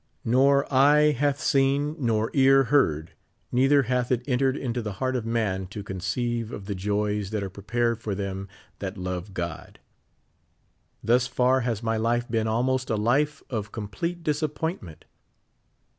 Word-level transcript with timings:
Nor 0.25 0.65
eye 0.73 1.11
hath 1.11 1.39
seen 1.39 1.95
nor 1.99 2.31
ear 2.33 2.63
heard, 2.73 3.11
neither 3.51 3.83
hath 3.83 4.11
it 4.11 4.23
entered 4.27 4.57
into 4.57 4.81
the 4.81 4.93
heart 4.93 5.15
of 5.15 5.27
man 5.27 5.67
to 5.67 5.83
conceive 5.83 6.51
of 6.51 6.65
the 6.65 6.73
joys 6.73 7.29
that 7.29 7.43
are 7.43 7.51
prepared 7.51 7.99
for 7.99 8.15
them 8.15 8.47
that 8.79 8.97
love 8.97 9.35
God. 9.35 9.77
Thus 11.03 11.27
far 11.27 11.59
has 11.61 11.83
my 11.83 11.97
life 11.97 12.27
been 12.27 12.47
almost 12.47 12.89
a 12.89 12.95
life 12.95 13.43
of 13.47 13.71
complete 13.71 14.23
dis 14.23 14.41
appointment. 14.41 15.05